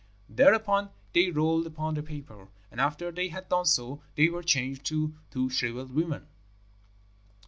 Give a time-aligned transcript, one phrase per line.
[0.29, 4.83] "Thereupon they rolled upon the paper, and after they had done so they were changed
[4.85, 6.25] to two shrivelled women."